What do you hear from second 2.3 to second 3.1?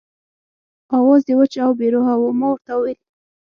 ما ورته وویل.